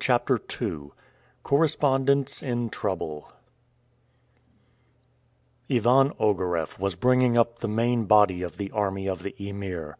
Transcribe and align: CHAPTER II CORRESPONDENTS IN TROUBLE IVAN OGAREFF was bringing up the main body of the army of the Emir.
CHAPTER 0.00 0.40
II 0.60 0.88
CORRESPONDENTS 1.44 2.42
IN 2.42 2.68
TROUBLE 2.68 3.30
IVAN 5.68 6.10
OGAREFF 6.18 6.80
was 6.80 6.96
bringing 6.96 7.38
up 7.38 7.60
the 7.60 7.68
main 7.68 8.06
body 8.06 8.42
of 8.42 8.56
the 8.56 8.72
army 8.72 9.06
of 9.06 9.22
the 9.22 9.36
Emir. 9.38 9.96